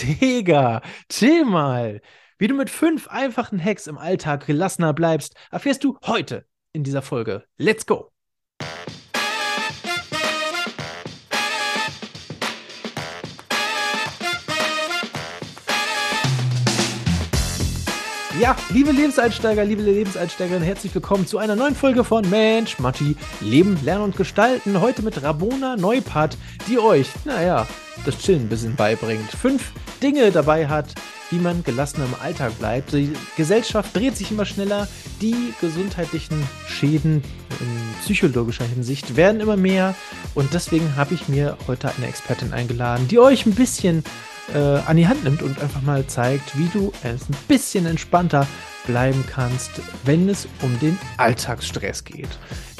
[0.00, 2.00] Digga, chill mal.
[2.38, 7.02] Wie du mit fünf einfachen Hacks im Alltag gelassener bleibst, erfährst du heute in dieser
[7.02, 7.44] Folge.
[7.56, 8.12] Let's go!
[18.40, 23.76] Ja, liebe Lebenseinsteiger, liebe Lebenseinsteigerinnen, herzlich willkommen zu einer neuen Folge von Mensch, Matti, Leben,
[23.82, 24.80] Lernen und Gestalten.
[24.80, 27.66] Heute mit Ramona Neupart, die euch, naja,
[28.06, 29.28] das Chillen ein bisschen beibringt.
[29.32, 30.94] Fünf Dinge dabei hat,
[31.30, 32.92] wie man gelassen im Alltag bleibt.
[32.92, 34.86] Die Gesellschaft dreht sich immer schneller.
[35.20, 37.24] Die gesundheitlichen Schäden
[37.58, 39.96] in psychologischer Hinsicht werden immer mehr.
[40.36, 44.04] Und deswegen habe ich mir heute eine Expertin eingeladen, die euch ein bisschen
[44.54, 48.46] äh, an die Hand nimmt und einfach mal zeigt, wie du es ein bisschen entspannter
[48.86, 49.70] bleiben kannst,
[50.04, 52.28] wenn es um den Alltagsstress geht.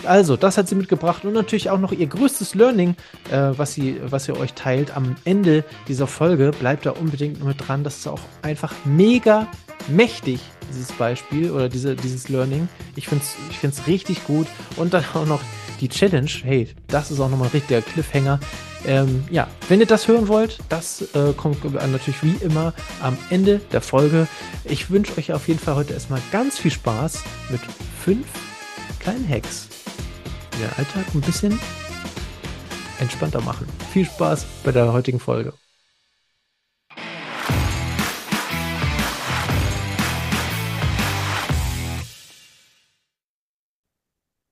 [0.04, 2.94] Also, das hat sie mitgebracht und natürlich auch noch ihr größtes Learning,
[3.30, 6.52] äh, was, sie, was sie euch teilt am Ende dieser Folge.
[6.58, 7.84] Bleibt da unbedingt mit dran.
[7.84, 9.48] Das ist auch einfach mega
[9.88, 10.40] mächtig,
[10.70, 12.68] dieses Beispiel oder diese, dieses Learning.
[12.96, 14.46] Ich finde es ich find's richtig gut.
[14.76, 15.40] Und dann auch noch
[15.80, 16.30] die Challenge.
[16.42, 18.40] Hey, das ist auch nochmal ein richtiger Cliffhanger.
[18.86, 23.60] Ähm, ja, wenn ihr das hören wollt, das äh, kommt natürlich wie immer am Ende
[23.72, 24.28] der Folge.
[24.64, 27.60] Ich wünsche euch auf jeden Fall heute erstmal ganz viel Spaß mit
[28.04, 28.26] fünf
[29.00, 29.68] kleinen Hacks,
[30.54, 31.58] die den Alltag ein bisschen
[33.00, 33.66] entspannter machen.
[33.92, 35.52] Viel Spaß bei der heutigen Folge.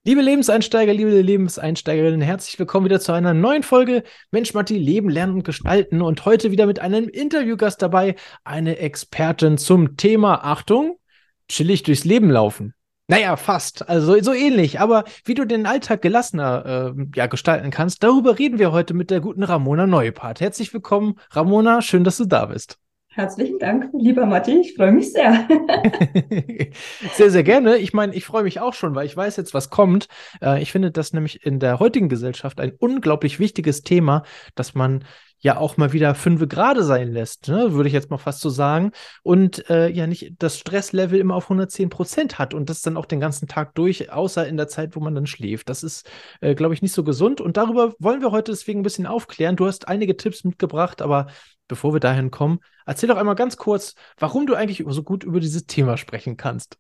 [0.06, 5.34] Liebe Lebenseinsteiger, liebe Lebenseinsteigerinnen, herzlich willkommen wieder zu einer neuen Folge Mensch, Matti, Leben, Lernen
[5.34, 6.00] und Gestalten.
[6.00, 11.00] Und heute wieder mit einem Interviewgast dabei, eine Expertin zum Thema, Achtung,
[11.48, 12.72] chillig durchs Leben laufen.
[13.08, 13.88] Naja, fast.
[13.88, 14.78] Also so ähnlich.
[14.78, 19.10] Aber wie du den Alltag gelassener äh, ja, gestalten kannst, darüber reden wir heute mit
[19.10, 20.41] der guten Ramona Neupart.
[20.41, 21.82] Herzlich willkommen, Ramona.
[21.82, 22.78] Schön, dass du da bist.
[23.17, 24.61] Herzlichen Dank, lieber Matti.
[24.61, 25.48] Ich freue mich sehr.
[27.14, 27.78] sehr, sehr gerne.
[27.78, 30.09] Ich meine, ich freue mich auch schon, weil ich weiß jetzt, was kommt.
[30.43, 34.22] Äh, ich finde das nämlich in der heutigen Gesellschaft ein unglaublich wichtiges Thema,
[34.55, 35.03] dass man
[35.38, 37.72] ja auch mal wieder fünf gerade sein lässt, ne?
[37.72, 38.92] würde ich jetzt mal fast so sagen.
[39.22, 43.06] Und äh, ja nicht das Stresslevel immer auf 110 Prozent hat und das dann auch
[43.06, 45.69] den ganzen Tag durch, außer in der Zeit, wo man dann schläft.
[45.69, 46.08] Das ist,
[46.41, 47.41] äh, glaube ich, nicht so gesund.
[47.41, 49.56] Und darüber wollen wir heute deswegen ein bisschen aufklären.
[49.56, 51.26] Du hast einige Tipps mitgebracht, aber
[51.69, 55.41] bevor wir dahin kommen, erzähl doch einmal ganz kurz, warum du eigentlich so gut über
[55.41, 56.78] dieses Thema sprechen kannst.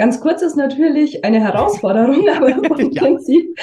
[0.00, 3.02] Ganz kurz ist natürlich eine Herausforderung, aber im ja.
[3.02, 3.54] Prinzip,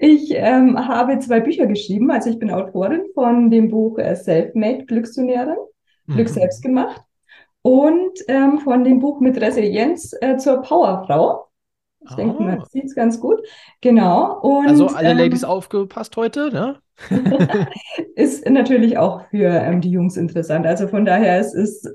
[0.00, 2.10] ich ähm, habe zwei Bücher geschrieben.
[2.10, 5.54] Also ich bin Autorin von dem Buch äh, Selfmade Glücksunährin,
[6.06, 6.14] mhm.
[6.14, 7.00] Glück selbst gemacht
[7.62, 11.46] und ähm, von dem Buch mit Resilienz äh, zur Powerfrau.
[12.00, 12.16] Ich oh.
[12.16, 13.40] denke, man sieht es ganz gut.
[13.80, 14.40] Genau.
[14.40, 16.80] Und, also alle ähm, Ladies aufgepasst heute, ne?
[18.16, 20.66] ist natürlich auch für ähm, die Jungs interessant.
[20.66, 21.88] Also von daher es ist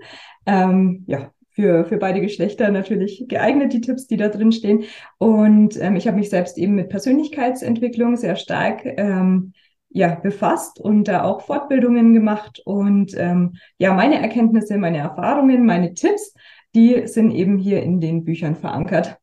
[0.46, 4.84] ähm, ja für, für beide Geschlechter natürlich geeignet, die Tipps, die da drin stehen.
[5.18, 9.54] Und ähm, ich habe mich selbst eben mit Persönlichkeitsentwicklung sehr stark ähm,
[9.90, 12.62] ja, befasst und da auch Fortbildungen gemacht.
[12.64, 16.36] Und ähm, ja, meine Erkenntnisse, meine Erfahrungen, meine Tipps,
[16.76, 19.18] die sind eben hier in den Büchern verankert.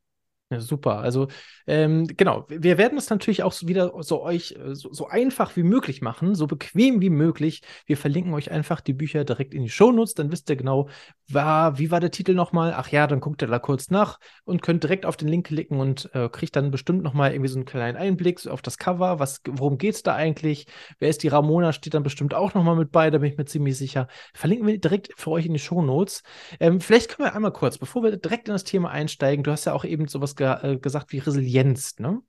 [0.54, 0.98] Ja, super.
[0.98, 1.28] Also
[1.66, 5.62] ähm, genau, wir werden es natürlich auch wieder so euch äh, so, so, einfach wie
[5.62, 7.62] möglich machen, so bequem wie möglich.
[7.86, 10.88] Wir verlinken euch einfach die Bücher direkt in die Shownotes, dann wisst ihr genau,
[11.28, 12.74] war, wie war der Titel nochmal?
[12.76, 15.80] Ach ja, dann guckt ihr da kurz nach und könnt direkt auf den Link klicken
[15.80, 19.18] und äh, kriegt dann bestimmt nochmal irgendwie so einen kleinen Einblick auf das Cover.
[19.18, 20.66] Was, worum geht es da eigentlich?
[20.98, 21.72] Wer ist die Ramona?
[21.72, 24.08] Steht dann bestimmt auch nochmal mit bei, da bin ich mir ziemlich sicher.
[24.34, 26.22] Verlinken wir direkt für euch in die Shownotes.
[26.60, 29.64] Ähm, vielleicht können wir einmal kurz, bevor wir direkt in das Thema einsteigen, du hast
[29.64, 32.20] ja auch eben sowas ge äh, gesagt wie Resilienz, ne?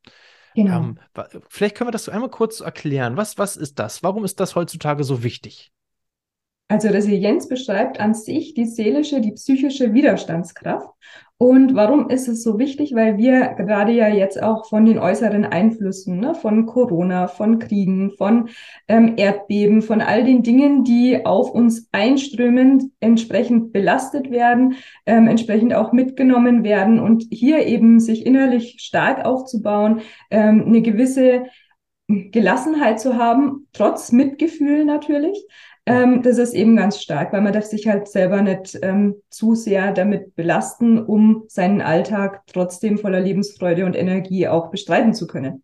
[0.55, 0.77] Genau.
[0.77, 0.99] Ähm,
[1.49, 3.17] vielleicht können wir das so einmal kurz erklären.
[3.17, 4.03] Was, was ist das?
[4.03, 5.73] Warum ist das heutzutage so wichtig?
[6.67, 10.89] Also Resilienz beschreibt an sich die seelische, die psychische Widerstandskraft.
[11.37, 12.95] Und warum ist es so wichtig?
[12.95, 18.11] Weil wir gerade ja jetzt auch von den äußeren Einflüssen, ne, von Corona, von Kriegen,
[18.17, 18.49] von
[18.87, 24.75] ähm, Erdbeben, von all den Dingen, die auf uns einströmen, entsprechend belastet werden,
[25.05, 30.01] ähm, entsprechend auch mitgenommen werden und hier eben sich innerlich stark aufzubauen,
[30.31, 31.43] ähm, eine gewisse
[32.07, 35.45] Gelassenheit zu haben, trotz Mitgefühl natürlich,
[35.85, 39.53] ähm, das ist eben ganz stark, weil man darf sich halt selber nicht ähm, zu
[39.53, 45.63] sehr damit belasten, um seinen Alltag trotzdem voller Lebensfreude und Energie auch bestreiten zu können.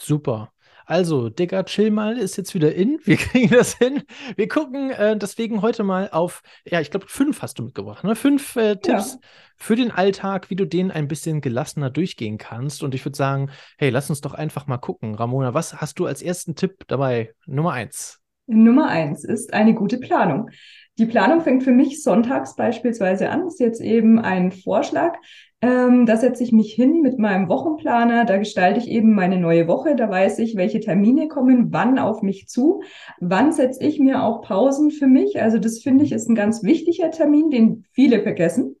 [0.00, 0.52] Super.
[0.86, 2.98] Also, Digga, chill mal, ist jetzt wieder in.
[3.04, 4.04] Wir kriegen das hin.
[4.36, 8.16] Wir gucken äh, deswegen heute mal auf, ja, ich glaube, fünf hast du mitgebracht, ne?
[8.16, 9.28] Fünf äh, Tipps ja.
[9.56, 12.82] für den Alltag, wie du den ein bisschen gelassener durchgehen kannst.
[12.82, 15.14] Und ich würde sagen, hey, lass uns doch einfach mal gucken.
[15.14, 17.34] Ramona, was hast du als ersten Tipp dabei?
[17.44, 18.17] Nummer eins.
[18.48, 20.50] Nummer eins ist eine gute Planung.
[20.98, 23.44] Die Planung fängt für mich sonntags beispielsweise an.
[23.44, 25.16] Das ist jetzt eben ein Vorschlag.
[25.60, 28.24] Ähm, da setze ich mich hin mit meinem Wochenplaner.
[28.24, 29.94] Da gestalte ich eben meine neue Woche.
[29.94, 32.82] Da weiß ich, welche Termine kommen, wann auf mich zu.
[33.20, 35.40] Wann setze ich mir auch Pausen für mich?
[35.40, 38.76] Also das finde ich ist ein ganz wichtiger Termin, den viele vergessen.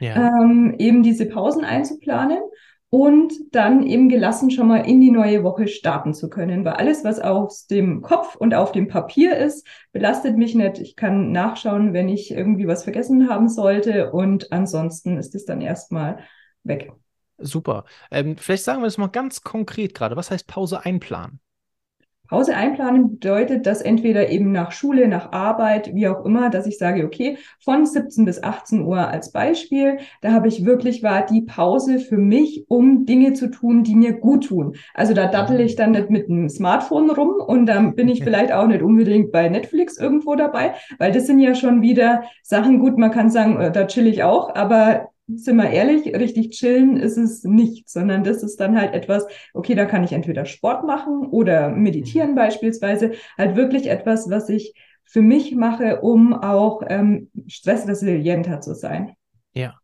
[0.00, 0.28] Ja.
[0.40, 2.38] Ähm, eben diese Pausen einzuplanen
[2.90, 6.64] und dann eben gelassen schon mal in die neue Woche starten zu können.
[6.64, 10.78] Weil alles, was aus dem Kopf und auf dem Papier ist, belastet mich nicht.
[10.78, 15.60] Ich kann nachschauen, wenn ich irgendwie was vergessen haben sollte und ansonsten ist es dann
[15.60, 16.18] erstmal
[16.62, 16.92] weg.
[17.38, 17.84] Super.
[18.10, 20.16] Ähm, vielleicht sagen wir das mal ganz konkret gerade.
[20.16, 21.40] Was heißt Pause einplanen?
[22.28, 26.78] Pause einplanen bedeutet, dass entweder eben nach Schule, nach Arbeit, wie auch immer, dass ich
[26.78, 31.42] sage, okay, von 17 bis 18 Uhr als Beispiel, da habe ich wirklich war die
[31.42, 34.76] Pause für mich, um Dinge zu tun, die mir gut tun.
[34.94, 38.52] Also da dattel ich dann nicht mit dem Smartphone rum und dann bin ich vielleicht
[38.52, 42.98] auch nicht unbedingt bei Netflix irgendwo dabei, weil das sind ja schon wieder Sachen, gut,
[42.98, 47.18] man kann sagen, äh, da chill ich auch, aber sind wir ehrlich, richtig chillen ist
[47.18, 51.26] es nicht, sondern das ist dann halt etwas, okay, da kann ich entweder Sport machen
[51.26, 52.36] oder meditieren mhm.
[52.36, 59.14] beispielsweise, halt wirklich etwas, was ich für mich mache, um auch ähm, stressresilienter zu sein.
[59.54, 59.74] Ja.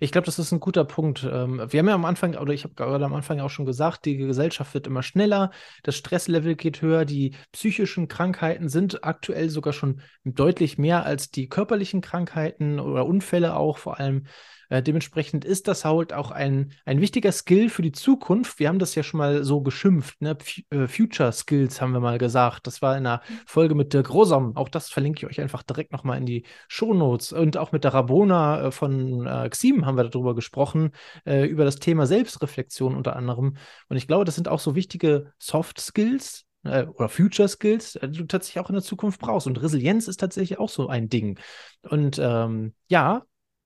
[0.00, 1.28] Ich glaube, das ist ein guter Punkt.
[1.30, 4.06] Ähm, wir haben ja am Anfang, oder ich habe gerade am Anfang auch schon gesagt,
[4.06, 5.50] die Gesellschaft wird immer schneller,
[5.82, 11.48] das Stresslevel geht höher, die psychischen Krankheiten sind aktuell sogar schon deutlich mehr als die
[11.48, 14.24] körperlichen Krankheiten oder Unfälle auch vor allem.
[14.68, 18.58] Äh, dementsprechend ist das halt auch ein, ein wichtiger Skill für die Zukunft.
[18.58, 20.36] Wir haben das ja schon mal so geschimpft, ne?
[20.40, 22.66] F äh, Future Skills haben wir mal gesagt.
[22.66, 24.56] Das war in einer Folge mit Dirk Rosam.
[24.56, 27.32] Auch das verlinke ich euch einfach direkt nochmal in die Shownotes.
[27.32, 30.92] Und auch mit der Rabona äh, von äh, Xim haben wir darüber gesprochen,
[31.24, 33.56] über das Thema Selbstreflexion unter anderem.
[33.88, 38.24] Und ich glaube, das sind auch so wichtige Soft Skills, oder Future Skills, die du
[38.24, 39.46] tatsächlich auch in der Zukunft brauchst.
[39.46, 41.38] Und Resilienz ist tatsächlich auch so ein Ding.
[41.82, 43.24] Und ähm, ja,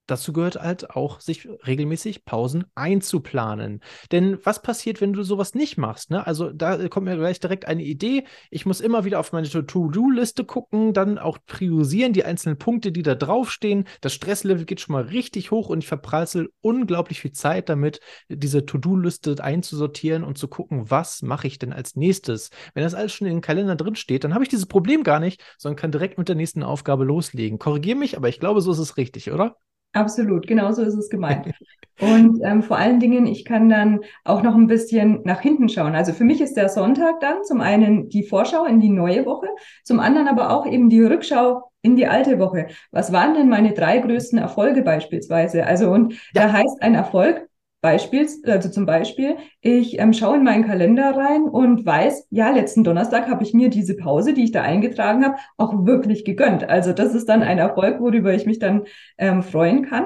[0.09, 3.81] dazu gehört halt auch, sich regelmäßig Pausen einzuplanen.
[4.11, 6.11] Denn was passiert, wenn du sowas nicht machst?
[6.11, 6.25] Ne?
[6.25, 8.25] Also da kommt mir gleich direkt eine Idee.
[8.49, 13.03] Ich muss immer wieder auf meine To-Do-Liste gucken, dann auch priorisieren die einzelnen Punkte, die
[13.03, 13.85] da draufstehen.
[14.01, 18.65] Das Stresslevel geht schon mal richtig hoch und ich verprassel unglaublich viel Zeit damit, diese
[18.65, 22.49] To-Do-Liste einzusortieren und zu gucken, was mache ich denn als nächstes.
[22.73, 25.19] Wenn das alles schon in den Kalender drin steht, dann habe ich dieses Problem gar
[25.19, 27.59] nicht, sondern kann direkt mit der nächsten Aufgabe loslegen.
[27.59, 29.57] Korrigiere mich, aber ich glaube, so ist es richtig, oder?
[29.93, 31.51] Absolut, genau so ist es gemeint.
[31.99, 35.95] Und ähm, vor allen Dingen, ich kann dann auch noch ein bisschen nach hinten schauen.
[35.95, 39.47] Also für mich ist der Sonntag dann zum einen die Vorschau in die neue Woche,
[39.83, 42.67] zum anderen aber auch eben die Rückschau in die alte Woche.
[42.91, 45.65] Was waren denn meine drei größten Erfolge beispielsweise?
[45.65, 46.43] Also und ja.
[46.43, 47.48] da heißt ein Erfolg,
[47.81, 52.83] Beispiels, also zum Beispiel, ich ähm, schaue in meinen Kalender rein und weiß, ja, letzten
[52.83, 56.67] Donnerstag habe ich mir diese Pause, die ich da eingetragen habe, auch wirklich gegönnt.
[56.67, 58.83] Also das ist dann ein Erfolg, worüber ich mich dann
[59.17, 60.05] ähm, freuen kann.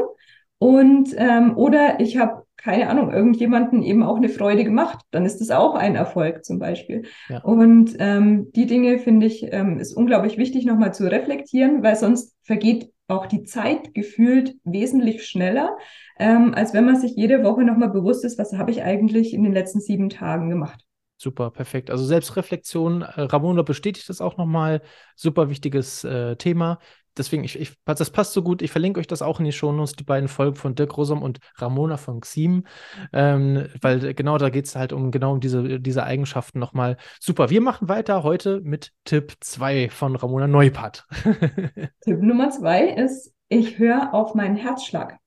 [0.60, 5.40] Und ähm, oder ich habe keine Ahnung, irgendjemanden eben auch eine Freude gemacht, dann ist
[5.40, 7.04] das auch ein Erfolg zum Beispiel.
[7.28, 7.42] Ja.
[7.44, 12.36] Und ähm, die Dinge finde ich ähm, ist unglaublich wichtig nochmal zu reflektieren, weil sonst
[12.44, 15.78] vergeht auch die Zeit gefühlt wesentlich schneller,
[16.18, 19.44] ähm, als wenn man sich jede Woche nochmal bewusst ist, was habe ich eigentlich in
[19.44, 20.86] den letzten sieben Tagen gemacht.
[21.18, 21.90] Super, perfekt.
[21.90, 24.82] Also Selbstreflexion, äh, Ramona bestätigt das auch nochmal.
[25.16, 26.80] Super wichtiges äh, Thema
[27.18, 28.62] deswegen, ich, ich, das passt so gut.
[28.62, 31.40] Ich verlinke euch das auch in die Shownotes, die beiden Folgen von Dirk Rosum und
[31.56, 32.66] Ramona von Xim,
[33.12, 36.98] ähm, weil genau da geht es halt um genau um diese, diese Eigenschaften nochmal.
[37.20, 41.06] Super, wir machen weiter heute mit Tipp 2 von Ramona Neupart.
[42.02, 45.18] Tipp Nummer 2 ist, ich höre auf meinen Herzschlag.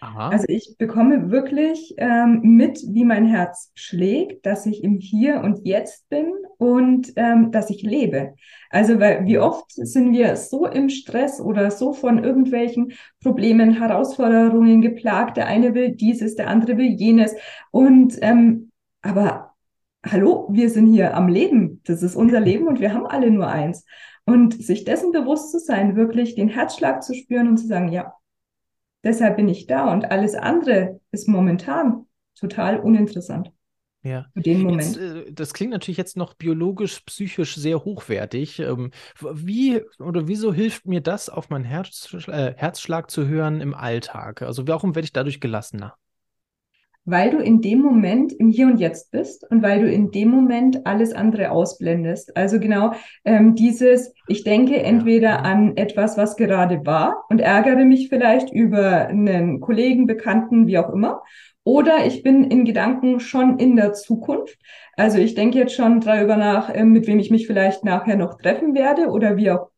[0.00, 0.28] Aha.
[0.28, 5.66] Also ich bekomme wirklich ähm, mit, wie mein Herz schlägt, dass ich im Hier und
[5.66, 8.34] Jetzt bin und ähm, dass ich lebe.
[8.70, 14.82] Also weil wie oft sind wir so im Stress oder so von irgendwelchen Problemen, Herausforderungen
[14.82, 15.36] geplagt.
[15.36, 17.34] Der eine will dieses, der andere will jenes.
[17.70, 18.70] Und ähm,
[19.02, 19.54] aber
[20.04, 21.80] hallo, wir sind hier am Leben.
[21.84, 23.84] Das ist unser Leben und wir haben alle nur eins.
[24.24, 28.12] Und sich dessen bewusst zu sein, wirklich den Herzschlag zu spüren und zu sagen, ja,
[29.04, 33.52] Deshalb bin ich da und alles andere ist momentan total uninteressant.
[34.02, 34.26] Ja.
[34.32, 34.96] Für den Moment.
[34.96, 38.60] Jetzt, äh, das klingt natürlich jetzt noch biologisch, psychisch sehr hochwertig.
[38.60, 38.90] Ähm,
[39.20, 44.42] wie oder wieso hilft mir das, auf meinen Herz, äh, Herzschlag zu hören im Alltag?
[44.42, 45.96] Also warum werde ich dadurch gelassener?
[47.10, 50.28] Weil du in dem Moment im Hier und Jetzt bist und weil du in dem
[50.28, 52.36] Moment alles andere ausblendest.
[52.36, 52.92] Also genau
[53.24, 59.08] ähm, dieses, ich denke entweder an etwas, was gerade war und ärgere mich vielleicht über
[59.08, 61.22] einen Kollegen, Bekannten, wie auch immer,
[61.64, 64.58] Oder ich bin in Gedanken schon in der Zukunft.
[64.96, 68.38] Also ich denke jetzt schon darüber nach, äh, mit wem ich mich vielleicht nachher noch
[68.38, 69.68] treffen werde oder wie auch,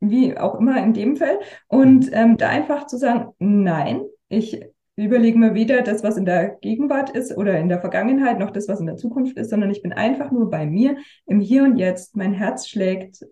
[0.00, 1.38] wie auch immer in dem Fall.
[1.68, 2.12] Und mhm.
[2.12, 4.60] ähm, da einfach zu sagen, nein, ich
[5.04, 8.66] überlege mir weder das, was in der Gegenwart ist oder in der Vergangenheit, noch das,
[8.66, 11.76] was in der Zukunft ist, sondern ich bin einfach nur bei mir im Hier und
[11.76, 12.16] Jetzt.
[12.16, 13.24] Mein Herz schlägt,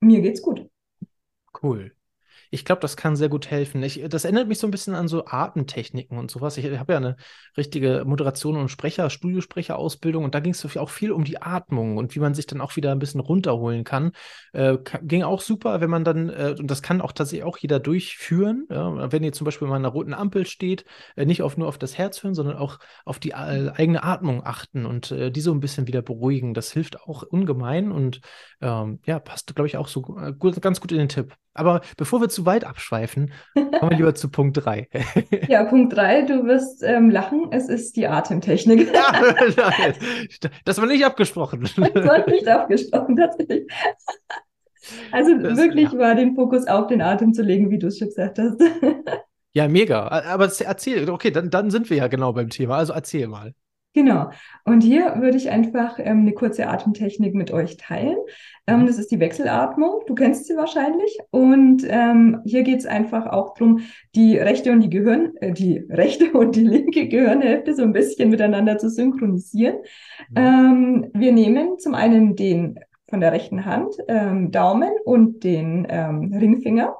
[0.00, 0.68] mir geht's gut.
[1.60, 1.95] Cool.
[2.50, 3.82] Ich glaube, das kann sehr gut helfen.
[3.82, 6.56] Ich, das erinnert mich so ein bisschen an so Atemtechniken und sowas.
[6.56, 7.16] Ich habe ja eine
[7.56, 12.14] richtige Moderation und Sprecher, Studiosprecherausbildung und da ging es auch viel um die Atmung und
[12.14, 14.12] wie man sich dann auch wieder ein bisschen runterholen kann.
[14.52, 17.80] Äh, ging auch super, wenn man dann, äh, und das kann auch tatsächlich auch jeder
[17.80, 19.12] durchführen, ja?
[19.12, 20.84] wenn ihr zum Beispiel mal an einer roten Ampel steht,
[21.16, 24.44] äh, nicht auf, nur auf das Herz hören, sondern auch auf die äh, eigene Atmung
[24.44, 26.54] achten und äh, die so ein bisschen wieder beruhigen.
[26.54, 28.20] Das hilft auch ungemein und
[28.60, 31.36] ähm, ja, passt, glaube ich, auch so äh, gut, ganz gut in den Tipp.
[31.56, 34.88] Aber bevor wir zu weit abschweifen, kommen wir lieber zu Punkt 3.
[35.48, 38.92] ja, Punkt 3, du wirst ähm, lachen, es ist die Atemtechnik.
[40.64, 41.68] das war nicht abgesprochen.
[41.76, 43.66] Das war nicht abgesprochen, tatsächlich.
[45.10, 45.98] Also das, wirklich ja.
[45.98, 48.60] war den Fokus auf den Atem zu legen, wie du es schon gesagt hast.
[49.52, 50.08] Ja, mega.
[50.08, 52.76] Aber erzähl, okay, dann, dann sind wir ja genau beim Thema.
[52.76, 53.54] Also erzähl mal.
[53.96, 54.28] Genau.
[54.66, 58.18] Und hier würde ich einfach ähm, eine kurze Atemtechnik mit euch teilen.
[58.66, 58.86] Ähm, mhm.
[58.86, 60.02] das ist die Wechselatmung.
[60.06, 61.18] Du kennst sie wahrscheinlich.
[61.30, 63.80] Und ähm, hier geht es einfach auch darum,
[64.14, 68.28] die rechte und die Gehirn, äh, die rechte und die linke Gehirnhälfte so ein bisschen
[68.28, 69.76] miteinander zu synchronisieren.
[70.28, 70.36] Mhm.
[70.36, 76.34] Ähm, wir nehmen zum einen den von der rechten Hand ähm, Daumen und den ähm,
[76.34, 76.94] Ringfinger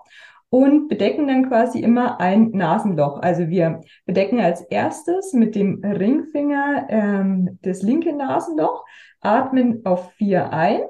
[0.51, 3.21] und bedecken dann quasi immer ein Nasenloch.
[3.21, 8.85] Also wir bedecken als erstes mit dem Ringfinger ähm, das linke Nasenloch,
[9.21, 10.83] atmen auf vier ein.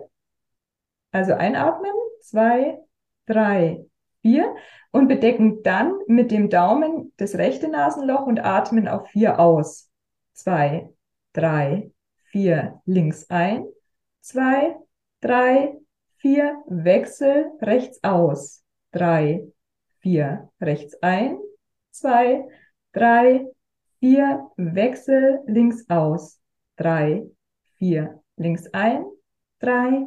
[1.10, 2.78] Also einatmen, zwei,
[3.26, 3.86] drei,
[4.20, 4.54] vier
[4.90, 9.90] und bedecken dann mit dem Daumen das rechte Nasenloch und atmen auf vier aus.
[10.34, 10.90] Zwei,
[11.32, 11.90] drei,
[12.25, 13.64] vier, links ein,
[14.20, 14.76] zwei,
[15.22, 15.78] drei,
[16.18, 19.47] vier, Wechsel, rechts aus drei,
[20.00, 21.38] vier, rechts ein,
[21.90, 22.45] zwei,
[22.93, 23.47] drei,
[24.00, 26.40] vier, Wechsel, links aus,
[26.76, 27.25] drei,
[27.76, 29.05] vier, links ein,
[29.59, 30.07] drei,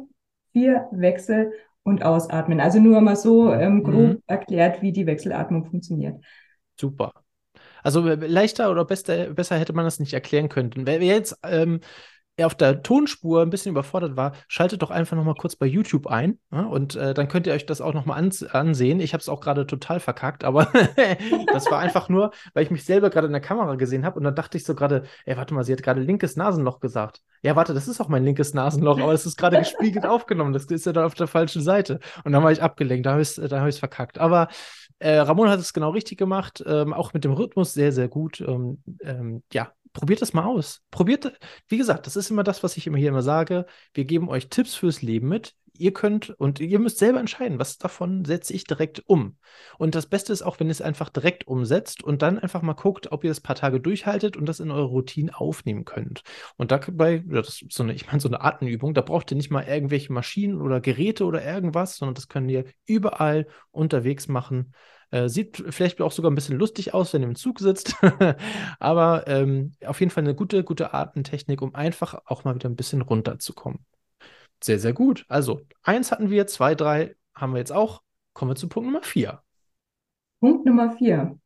[0.52, 2.60] vier, Wechsel und ausatmen.
[2.60, 4.22] Also nur mal so ähm, grob mhm.
[4.26, 6.22] erklärt, wie die Wechselatmung funktioniert.
[6.78, 7.12] Super.
[7.82, 10.72] Also äh, leichter oder besser, besser hätte man das nicht erklären können.
[10.74, 11.80] Wer jetzt ähm,
[12.40, 15.66] er auf der Tonspur ein bisschen überfordert war, schaltet doch einfach noch mal kurz bei
[15.66, 19.00] YouTube ein ja, und äh, dann könnt ihr euch das auch noch mal ans ansehen.
[19.00, 20.68] Ich habe es auch gerade total verkackt, aber
[21.52, 24.24] das war einfach nur, weil ich mich selber gerade in der Kamera gesehen habe und
[24.24, 27.22] dann dachte ich so gerade, ey, warte mal, sie hat gerade linkes Nasenloch gesagt.
[27.42, 30.52] Ja, warte, das ist auch mein linkes Nasenloch, aber es ist gerade gespiegelt aufgenommen.
[30.52, 32.00] Das ist ja dann auf der falschen Seite.
[32.24, 34.18] Und dann war ich abgelenkt, da habe ich es hab verkackt.
[34.18, 34.48] Aber
[34.98, 38.40] äh, Ramon hat es genau richtig gemacht, ähm, auch mit dem Rhythmus sehr, sehr gut.
[38.40, 40.82] Ähm, ähm, ja, probiert das mal aus.
[40.90, 43.66] Probiert, wie gesagt, das ist immer das, was ich immer hier immer sage.
[43.94, 45.54] Wir geben euch Tipps fürs Leben mit.
[45.80, 49.38] Ihr könnt und ihr müsst selber entscheiden, was davon setze ich direkt um.
[49.78, 52.74] Und das Beste ist auch, wenn ihr es einfach direkt umsetzt und dann einfach mal
[52.74, 56.22] guckt, ob ihr das paar Tage durchhaltet und das in eure Routine aufnehmen könnt.
[56.58, 59.50] Und dabei, das ist so eine, ich meine, so eine Atemübung, da braucht ihr nicht
[59.50, 64.74] mal irgendwelche Maschinen oder Geräte oder irgendwas, sondern das könnt ihr überall unterwegs machen.
[65.10, 67.96] Äh, sieht vielleicht auch sogar ein bisschen lustig aus, wenn ihr im Zug sitzt.
[68.78, 72.76] Aber ähm, auf jeden Fall eine gute, gute Atemtechnik, um einfach auch mal wieder ein
[72.76, 73.86] bisschen runterzukommen.
[74.62, 75.24] Sehr, sehr gut.
[75.28, 78.02] Also, eins hatten wir, zwei, drei haben wir jetzt auch.
[78.32, 79.42] Kommen wir zu Punkt Nummer vier.
[80.40, 81.38] Punkt Nummer vier.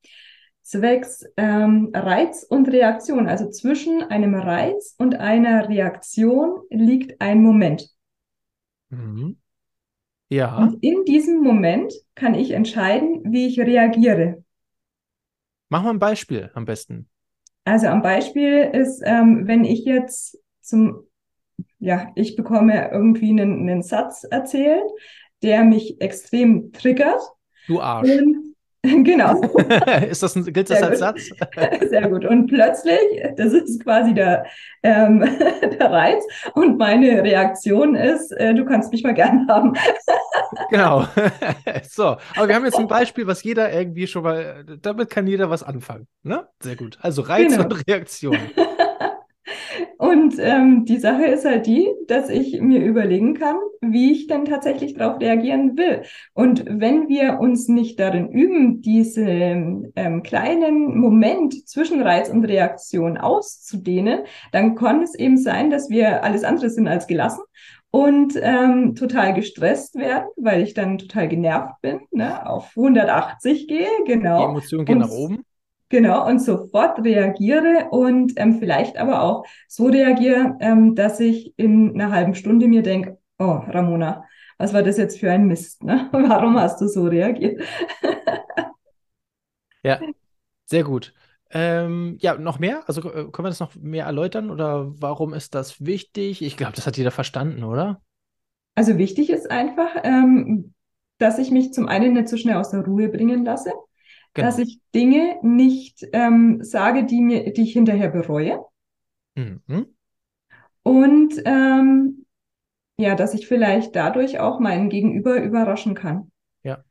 [0.62, 3.28] Zwecks ähm, Reiz und Reaktion.
[3.28, 7.90] Also zwischen einem Reiz und einer Reaktion liegt ein Moment.
[8.88, 9.36] Mhm.
[10.30, 10.56] Ja.
[10.56, 14.42] Und in diesem Moment kann ich entscheiden, wie ich reagiere.
[15.68, 17.08] Mach mal ein Beispiel am besten.
[17.64, 21.06] Also am Beispiel ist, ähm, wenn ich jetzt zum,
[21.78, 24.90] ja, ich bekomme irgendwie einen, einen Satz erzählt,
[25.42, 27.20] der mich extrem triggert.
[27.66, 28.10] Du Arsch.
[28.10, 28.54] Und
[29.04, 29.40] Genau.
[30.10, 31.30] ist das ein, gilt das Sehr als Satz?
[31.88, 32.24] Sehr gut.
[32.24, 32.98] Und plötzlich,
[33.36, 34.44] das ist quasi der,
[34.82, 35.20] ähm,
[35.80, 36.22] der Reiz.
[36.54, 39.72] Und meine Reaktion ist, äh, du kannst mich mal gern haben.
[40.70, 41.06] genau.
[41.88, 45.48] so, aber wir haben jetzt ein Beispiel, was jeder irgendwie schon mal, damit kann jeder
[45.48, 46.06] was anfangen.
[46.22, 46.46] Ne?
[46.60, 46.98] Sehr gut.
[47.00, 47.64] Also Reiz genau.
[47.64, 48.36] und Reaktion.
[49.98, 54.44] Und ähm, die Sache ist halt die, dass ich mir überlegen kann, wie ich denn
[54.44, 56.02] tatsächlich darauf reagieren will.
[56.32, 63.16] Und wenn wir uns nicht darin üben, diesen ähm, kleinen Moment zwischen Reiz und Reaktion
[63.16, 64.20] auszudehnen,
[64.52, 67.42] dann kann es eben sein, dass wir alles andere sind als gelassen
[67.94, 73.86] und ähm, total gestresst werden, weil ich dann total genervt bin, ne, auf 180 gehe,
[74.04, 74.38] genau.
[74.38, 75.43] Die Emotionen gehen und, nach oben.
[75.94, 81.94] Genau, und sofort reagiere und ähm, vielleicht aber auch so reagiere, ähm, dass ich in
[81.94, 84.24] einer halben Stunde mir denke, oh, Ramona,
[84.58, 85.84] was war das jetzt für ein Mist?
[85.84, 86.08] Ne?
[86.12, 87.62] Warum hast du so reagiert?
[89.84, 90.00] ja,
[90.64, 91.14] sehr gut.
[91.52, 92.82] Ähm, ja, noch mehr?
[92.88, 96.42] Also äh, können wir das noch mehr erläutern oder warum ist das wichtig?
[96.42, 98.02] Ich glaube, das hat jeder verstanden, oder?
[98.74, 100.74] Also wichtig ist einfach, ähm,
[101.18, 103.70] dass ich mich zum einen nicht so schnell aus der Ruhe bringen lasse,
[104.34, 104.48] genau.
[104.48, 108.60] dass ich Dinge nicht ähm, sage, die mir, die ich hinterher bereue.
[109.34, 109.86] Mhm.
[110.82, 112.26] Und ähm,
[112.96, 116.30] ja, dass ich vielleicht dadurch auch meinen Gegenüber überraschen kann.
[116.62, 116.84] Ja.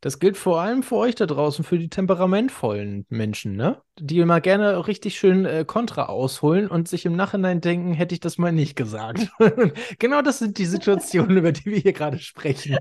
[0.00, 3.82] Das gilt vor allem für euch da draußen, für die temperamentvollen Menschen, ne?
[3.98, 8.20] Die immer gerne richtig schön äh, Kontra ausholen und sich im Nachhinein denken, hätte ich
[8.20, 9.28] das mal nicht gesagt.
[9.98, 12.78] genau das sind die Situationen, über die wir hier gerade sprechen.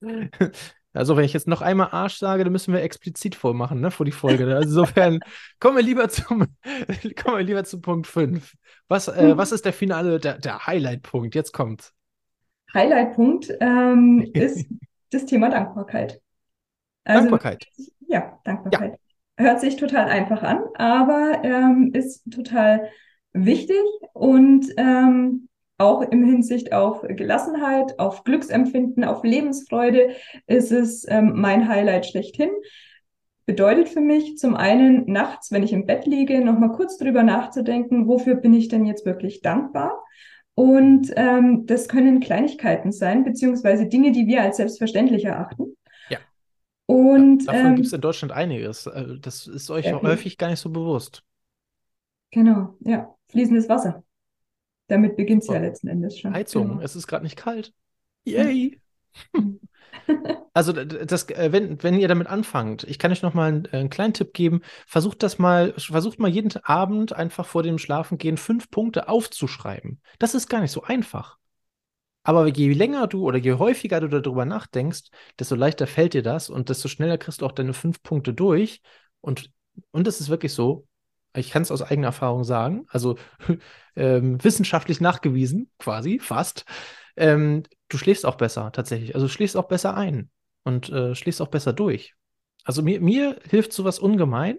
[0.98, 4.04] Also, wenn ich jetzt noch einmal Arsch sage, dann müssen wir explizit vormachen, ne, vor
[4.04, 4.44] die Folge.
[4.56, 5.20] Also insofern
[5.60, 6.46] kommen wir lieber zum,
[7.22, 8.52] kommen wir lieber zu Punkt 5.
[8.88, 11.34] Was, äh, was ist der finale, der, der Highlight-Punkt?
[11.34, 11.92] Jetzt kommt.
[12.74, 14.66] Highlight-Punkt ähm, ist
[15.10, 16.20] das Thema Dankbarkeit.
[17.04, 17.66] Also, Dankbarkeit.
[18.08, 18.98] Ja, Dankbarkeit.
[19.38, 19.44] Ja.
[19.44, 22.90] Hört sich total einfach an, aber ähm, ist total
[23.32, 25.47] wichtig und ähm,
[25.78, 30.10] auch im Hinsicht auf Gelassenheit, auf Glücksempfinden, auf Lebensfreude
[30.46, 32.50] ist es ähm, mein Highlight schlechthin.
[33.46, 38.06] Bedeutet für mich zum einen nachts, wenn ich im Bett liege, nochmal kurz drüber nachzudenken,
[38.08, 40.04] wofür bin ich denn jetzt wirklich dankbar?
[40.54, 45.76] Und ähm, das können Kleinigkeiten sein, beziehungsweise Dinge, die wir als selbstverständlich erachten.
[46.10, 46.18] Ja.
[46.86, 48.86] Und davon ähm, gibt es in Deutschland einiges.
[48.86, 51.22] Äh, das ist euch häufig gar nicht so bewusst.
[52.32, 53.14] Genau, ja.
[53.30, 54.02] Fließendes Wasser.
[54.88, 56.34] Damit beginnt es ja letzten Endes schon.
[56.34, 56.80] Heizung, genau.
[56.80, 57.72] es ist gerade nicht kalt.
[58.24, 58.80] Yay!
[60.54, 63.76] also, das, äh, wenn, wenn ihr damit anfangt, ich kann euch noch mal einen, äh,
[63.76, 64.62] einen, kleinen Tipp geben.
[64.86, 70.00] Versucht das mal, versucht mal jeden Abend einfach vor dem Schlafengehen fünf Punkte aufzuschreiben.
[70.18, 71.36] Das ist gar nicht so einfach.
[72.22, 75.04] Aber je länger du oder je häufiger du darüber nachdenkst,
[75.38, 78.82] desto leichter fällt dir das und desto schneller kriegst du auch deine fünf Punkte durch.
[79.20, 79.50] Und,
[79.92, 80.86] und es ist wirklich so,
[81.34, 83.16] ich kann es aus eigener Erfahrung sagen, also
[83.96, 86.64] ähm, wissenschaftlich nachgewiesen, quasi, fast.
[87.16, 89.14] Ähm, du schläfst auch besser, tatsächlich.
[89.14, 90.30] Also du schläfst auch besser ein
[90.64, 92.14] und äh, schläfst auch besser durch.
[92.64, 94.58] Also mir, mir hilft sowas ungemein.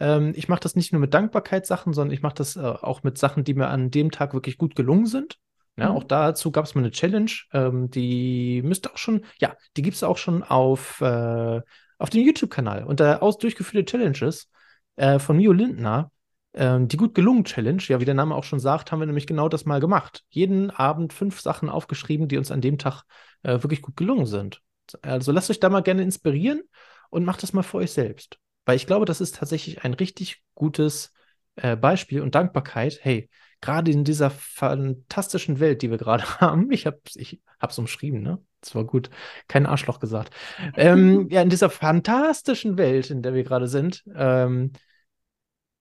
[0.00, 3.18] Ähm, ich mache das nicht nur mit Dankbarkeitssachen, sondern ich mache das äh, auch mit
[3.18, 5.38] Sachen, die mir an dem Tag wirklich gut gelungen sind.
[5.76, 5.96] Ja, mhm.
[5.96, 9.96] Auch dazu gab es mal eine Challenge, ähm, die müsste auch schon, ja, die gibt
[9.96, 11.60] es auch schon auf, äh,
[11.98, 12.84] auf dem YouTube-Kanal.
[12.84, 14.50] Unter aus durchgeführte Challenges
[14.96, 16.10] äh, von Mio Lindner,
[16.54, 19.26] ähm, die gut gelungen Challenge, ja, wie der Name auch schon sagt, haben wir nämlich
[19.26, 20.24] genau das mal gemacht.
[20.28, 23.04] Jeden Abend fünf Sachen aufgeschrieben, die uns an dem Tag
[23.42, 24.60] äh, wirklich gut gelungen sind.
[25.00, 26.62] Also lasst euch da mal gerne inspirieren
[27.10, 28.38] und macht das mal für euch selbst.
[28.64, 31.12] Weil ich glaube, das ist tatsächlich ein richtig gutes
[31.56, 32.98] äh, Beispiel und Dankbarkeit.
[33.02, 33.28] Hey,
[33.62, 38.20] gerade in dieser fantastischen Welt, die wir gerade haben, ich habe es ich hab's umschrieben,
[38.20, 38.38] ne?
[38.60, 39.10] Das war gut,
[39.48, 40.34] kein Arschloch gesagt.
[40.76, 44.72] ähm, ja, in dieser fantastischen Welt, in der wir gerade sind, ähm,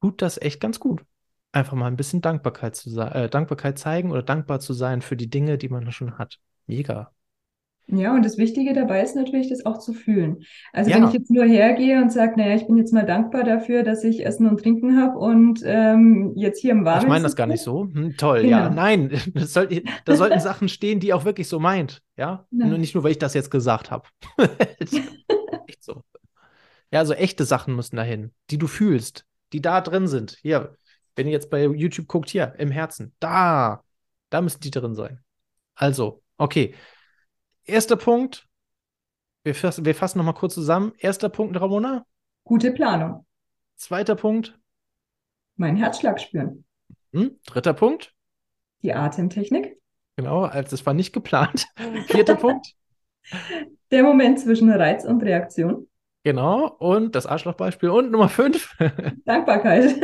[0.01, 1.03] tut das echt ganz gut.
[1.51, 5.29] Einfach mal ein bisschen Dankbarkeit, zu äh, Dankbarkeit zeigen oder dankbar zu sein für die
[5.29, 6.39] Dinge, die man schon hat.
[6.65, 7.11] Mega.
[7.91, 10.43] Ja, und das Wichtige dabei ist natürlich, das auch zu fühlen.
[10.71, 10.97] Also ja.
[10.97, 14.03] wenn ich jetzt nur hergehe und sage, naja, ich bin jetzt mal dankbar dafür, dass
[14.03, 17.03] ich Essen und Trinken habe und ähm, jetzt hier im Warmen.
[17.03, 17.83] Ich meine das gar nicht so.
[17.83, 18.49] Hm, toll, genau.
[18.49, 18.69] ja.
[18.69, 22.01] Nein, soll, da sollten Sachen stehen, die auch wirklich so meint.
[22.17, 22.79] Ja, Nein.
[22.79, 24.07] nicht nur, weil ich das jetzt gesagt habe.
[25.67, 26.03] Echt so.
[26.91, 30.37] Ja, also echte Sachen müssen dahin, die du fühlst, die da drin sind.
[30.41, 30.77] Hier,
[31.15, 33.83] wenn ihr jetzt bei YouTube guckt, hier im Herzen, da,
[34.29, 35.21] da müssen die drin sein.
[35.75, 36.75] Also, okay.
[37.71, 38.49] Erster Punkt,
[39.45, 40.91] wir, fassen, wir fassen nochmal kurz zusammen.
[40.97, 42.05] Erster Punkt, Ramona.
[42.43, 43.25] Gute Planung.
[43.77, 44.59] Zweiter Punkt.
[45.55, 46.65] Mein Herzschlag spüren.
[47.13, 48.13] Hm, dritter Punkt.
[48.83, 49.77] Die Atemtechnik.
[50.17, 51.65] Genau, also das war nicht geplant.
[52.07, 52.67] Vierter Punkt.
[53.91, 55.87] Der Moment zwischen Reiz und Reaktion.
[56.23, 57.89] Genau, und das Arschlochbeispiel.
[57.89, 58.75] Und Nummer fünf.
[59.25, 59.95] Dankbarkeit.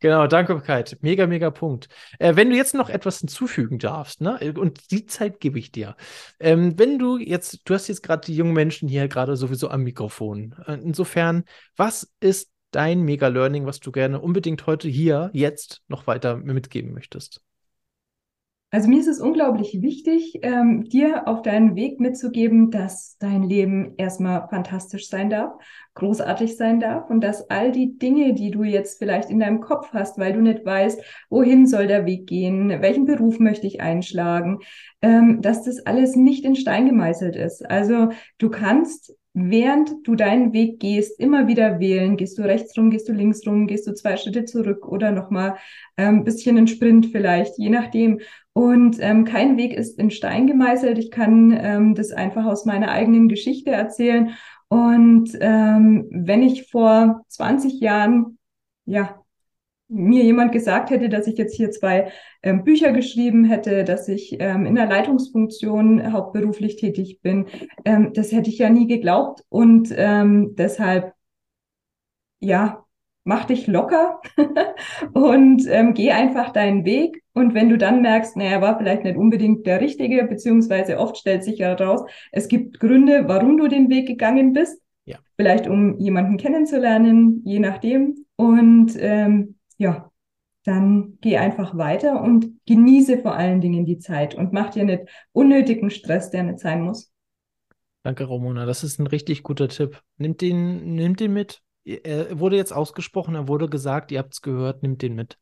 [0.00, 0.98] Genau, Dankbarkeit.
[1.00, 1.88] Mega, mega Punkt.
[2.18, 5.96] Äh, wenn du jetzt noch etwas hinzufügen darfst, ne, und die Zeit gebe ich dir.
[6.38, 9.82] Ähm, wenn du jetzt, du hast jetzt gerade die jungen Menschen hier gerade sowieso am
[9.82, 10.54] Mikrofon.
[10.66, 11.44] Äh, insofern,
[11.76, 17.42] was ist dein Mega-Learning, was du gerne unbedingt heute hier, jetzt noch weiter mitgeben möchtest?
[18.72, 23.94] Also mir ist es unglaublich wichtig, ähm, dir auf deinen Weg mitzugeben, dass dein Leben
[23.96, 25.54] erstmal fantastisch sein darf,
[25.94, 29.88] großartig sein darf und dass all die Dinge, die du jetzt vielleicht in deinem Kopf
[29.92, 34.60] hast, weil du nicht weißt, wohin soll der Weg gehen, welchen Beruf möchte ich einschlagen,
[35.02, 37.68] ähm, dass das alles nicht in Stein gemeißelt ist.
[37.68, 42.16] Also du kannst während du deinen Weg gehst, immer wieder wählen.
[42.16, 45.56] Gehst du rechts rum, gehst du links rum, gehst du zwei Schritte zurück oder nochmal
[45.96, 48.20] ein ähm, bisschen einen Sprint vielleicht, je nachdem.
[48.60, 50.98] Und ähm, kein Weg ist in Stein gemeißelt.
[50.98, 54.34] Ich kann ähm, das einfach aus meiner eigenen Geschichte erzählen.
[54.68, 58.36] Und ähm, wenn ich vor 20 Jahren
[58.84, 59.18] ja
[59.88, 64.36] mir jemand gesagt hätte, dass ich jetzt hier zwei ähm, Bücher geschrieben hätte, dass ich
[64.40, 67.46] ähm, in der Leitungsfunktion hauptberuflich tätig bin,
[67.86, 69.42] ähm, das hätte ich ja nie geglaubt.
[69.48, 71.14] Und ähm, deshalb,
[72.40, 72.84] ja,
[73.30, 74.20] mach dich locker
[75.12, 77.22] und ähm, geh einfach deinen Weg.
[77.32, 81.44] Und wenn du dann merkst, naja, war vielleicht nicht unbedingt der richtige, beziehungsweise oft stellt
[81.44, 84.82] sich ja raus, es gibt Gründe, warum du den Weg gegangen bist.
[85.04, 85.18] Ja.
[85.36, 88.26] Vielleicht um jemanden kennenzulernen, je nachdem.
[88.34, 90.10] Und ähm, ja,
[90.64, 95.04] dann geh einfach weiter und genieße vor allen Dingen die Zeit und mach dir nicht
[95.30, 97.12] unnötigen Stress, der nicht sein muss.
[98.02, 98.66] Danke, Ramona.
[98.66, 100.02] Das ist ein richtig guter Tipp.
[100.16, 101.62] Nimmt den, nimmt den mit.
[101.84, 105.38] Er wurde jetzt ausgesprochen, er wurde gesagt, ihr habt es gehört, nimmt den mit.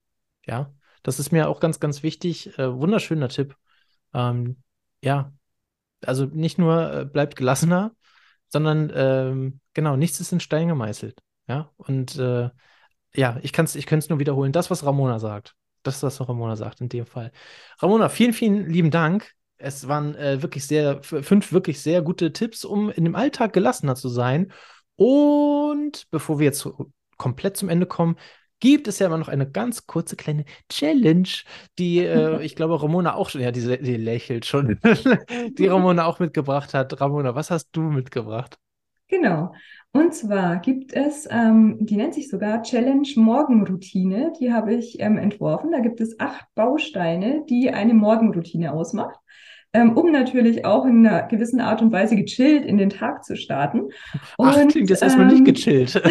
[0.46, 0.72] Ja,
[1.02, 2.58] das ist mir auch ganz, ganz wichtig.
[2.58, 3.56] Äh, wunderschöner Tipp.
[4.14, 4.62] Ähm,
[5.02, 5.32] ja,
[6.04, 7.92] also nicht nur äh, bleibt gelassener,
[8.48, 11.20] sondern ähm, genau, nichts ist in Stein gemeißelt.
[11.48, 12.50] Ja, und äh,
[13.14, 14.52] ja, ich kann es ich nur wiederholen.
[14.52, 15.54] Das, was Ramona sagt.
[15.82, 17.32] Das ist was Ramona sagt in dem Fall.
[17.80, 19.32] Ramona, vielen, vielen lieben Dank.
[19.56, 23.96] Es waren äh, wirklich sehr, fünf wirklich sehr gute Tipps, um in dem Alltag gelassener
[23.96, 24.52] zu sein.
[24.98, 26.68] Und bevor wir jetzt
[27.18, 28.16] komplett zum Ende kommen,
[28.58, 31.28] gibt es ja immer noch eine ganz kurze kleine Challenge,
[31.78, 34.80] die äh, ich glaube Ramona auch schon, ja, die, die lächelt schon,
[35.58, 37.00] die Ramona auch mitgebracht hat.
[37.00, 38.58] Ramona, was hast du mitgebracht?
[39.06, 39.52] Genau.
[39.92, 44.32] Und zwar gibt es, ähm, die nennt sich sogar Challenge Morgenroutine.
[44.40, 45.70] Die habe ich ähm, entworfen.
[45.70, 49.18] Da gibt es acht Bausteine, die eine Morgenroutine ausmacht.
[49.74, 53.36] Ähm, um natürlich auch in einer gewissen Art und Weise gechillt in den Tag zu
[53.36, 53.80] starten.
[54.38, 55.94] Und, Ach, klingt jetzt erstmal nicht ähm, gechillt.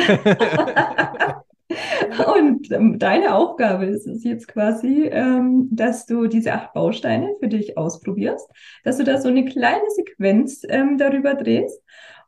[2.35, 7.47] und ähm, deine Aufgabe ist es jetzt quasi, ähm, dass du diese acht Bausteine für
[7.47, 8.47] dich ausprobierst,
[8.83, 11.81] dass du da so eine kleine Sequenz ähm, darüber drehst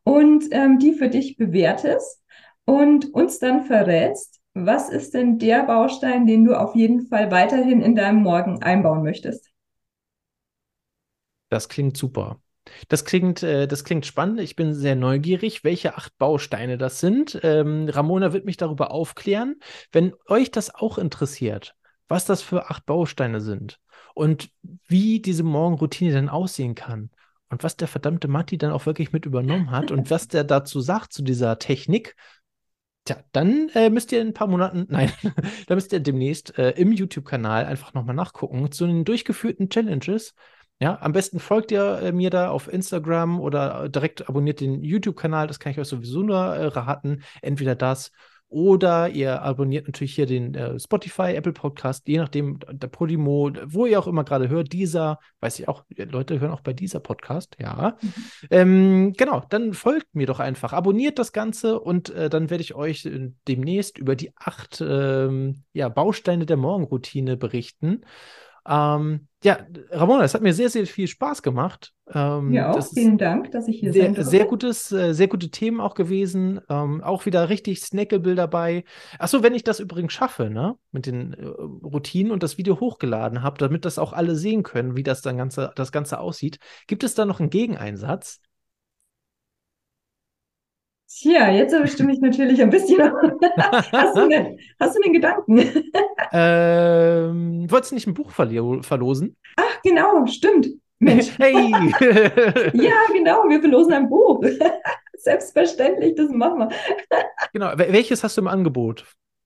[0.03, 2.23] und ähm, die für dich bewertest
[2.65, 7.81] und uns dann verrätst, was ist denn der Baustein, den du auf jeden Fall weiterhin
[7.81, 9.48] in deinem Morgen einbauen möchtest?
[11.49, 12.41] Das klingt super.
[12.87, 14.39] Das klingt, äh, das klingt spannend.
[14.39, 17.39] Ich bin sehr neugierig, welche acht Bausteine das sind.
[17.43, 19.55] Ähm, Ramona wird mich darüber aufklären.
[19.91, 21.75] Wenn euch das auch interessiert,
[22.07, 23.79] was das für acht Bausteine sind
[24.13, 24.49] und
[24.87, 27.09] wie diese Morgenroutine dann aussehen kann,
[27.49, 30.79] und was der verdammte Matti dann auch wirklich mit übernommen hat und was der dazu
[30.81, 32.15] sagt zu dieser Technik,
[33.05, 35.11] tja, dann äh, müsst ihr in ein paar Monaten, nein,
[35.67, 40.35] da müsst ihr demnächst äh, im YouTube-Kanal einfach nochmal nachgucken zu den durchgeführten Challenges.
[40.81, 45.47] Ja, am besten folgt ihr äh, mir da auf Instagram oder direkt abonniert den YouTube-Kanal,
[45.47, 47.21] das kann ich euch sowieso nur äh, raten.
[47.41, 48.11] Entweder das
[48.49, 53.85] oder ihr abonniert natürlich hier den äh, Spotify, Apple Podcast, je nachdem, der Podimo, wo
[53.85, 57.55] ihr auch immer gerade hört, dieser, weiß ich auch, Leute hören auch bei dieser Podcast,
[57.59, 57.95] ja.
[58.01, 58.13] Mhm.
[58.49, 62.73] Ähm, genau, dann folgt mir doch einfach, abonniert das Ganze und äh, dann werde ich
[62.73, 68.01] euch äh, demnächst über die acht ähm, ja, Bausteine der Morgenroutine berichten.
[68.67, 69.59] Ähm, ja,
[69.91, 71.93] Ramona, es hat mir sehr, sehr viel Spaß gemacht.
[72.13, 72.85] Ähm, ja, auch.
[72.93, 74.29] Vielen Dank, dass ich hier sehr, sein durfte.
[74.29, 76.59] Sehr gutes, äh, sehr gute Themen auch gewesen.
[76.69, 78.83] Ähm, auch wieder richtig Snackable dabei.
[79.17, 83.41] Achso, wenn ich das übrigens schaffe, ne, mit den äh, Routinen und das Video hochgeladen
[83.41, 87.05] habe, damit das auch alle sehen können, wie das dann ganze, das Ganze aussieht, gibt
[87.05, 88.41] es da noch einen Gegeneinsatz?
[91.11, 92.99] Tja, jetzt bestimme ich natürlich ein bisschen.
[93.57, 95.59] hast, du eine, hast du einen Gedanken?
[96.31, 99.35] ähm, wolltest du nicht ein Buch verlosen?
[99.57, 100.69] Ach, genau, stimmt.
[100.99, 101.31] Mensch.
[101.39, 101.71] Hey!
[102.73, 104.43] ja, genau, wir verlosen ein Buch.
[105.15, 106.69] Selbstverständlich, das machen wir.
[107.53, 109.05] genau, welches hast du im Angebot?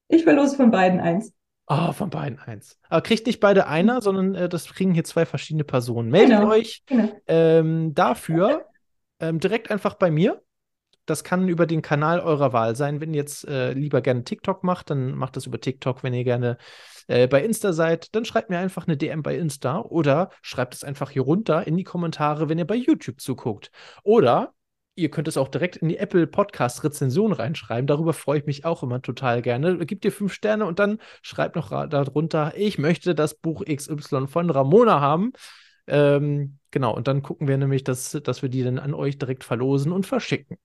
[0.10, 1.34] Ich verlose von beiden eins.
[1.65, 2.78] Ah, oh, von beiden eins.
[2.89, 6.10] Aber kriegt nicht beide einer, sondern äh, das kriegen hier zwei verschiedene Personen.
[6.10, 6.52] Meldet genau.
[6.52, 7.10] euch genau.
[7.26, 8.65] Ähm, dafür
[9.21, 10.41] ähm, direkt einfach bei mir.
[11.05, 13.01] Das kann über den Kanal eurer Wahl sein.
[13.01, 16.03] Wenn ihr jetzt äh, lieber gerne TikTok macht, dann macht das über TikTok.
[16.03, 16.57] Wenn ihr gerne
[17.07, 20.83] äh, bei Insta seid, dann schreibt mir einfach eine DM bei Insta oder schreibt es
[20.83, 23.71] einfach hier runter in die Kommentare, wenn ihr bei YouTube zuguckt.
[24.03, 24.53] Oder
[24.95, 27.87] ihr könnt es auch direkt in die Apple Podcast Rezension reinschreiben.
[27.87, 29.85] Darüber freue ich mich auch immer total gerne.
[29.85, 34.49] Gebt ihr fünf Sterne und dann schreibt noch darunter, ich möchte das Buch XY von
[34.49, 35.33] Ramona haben.
[35.87, 39.43] Ähm, genau, und dann gucken wir nämlich, dass, dass wir die dann an euch direkt
[39.43, 40.57] verlosen und verschicken.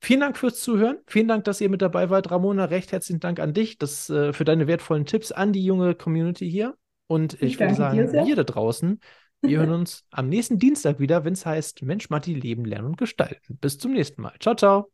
[0.00, 0.98] Vielen Dank fürs Zuhören.
[1.06, 2.30] Vielen Dank, dass ihr mit dabei wart.
[2.30, 5.94] Ramona, recht herzlichen Dank an dich das, äh, für deine wertvollen Tipps an die junge
[5.94, 6.74] Community hier.
[7.06, 8.98] Und ich, ich würde sagen, wir da draußen,
[9.42, 12.96] Wir hören uns am nächsten Dienstag wieder, wenn es heißt Mensch, Matti, Leben, Lernen und
[12.96, 13.58] Gestalten.
[13.58, 14.34] Bis zum nächsten Mal.
[14.40, 14.90] Ciao, ciao.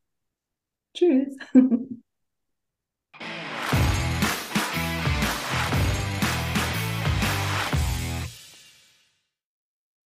[0.94, 1.36] Tschüss.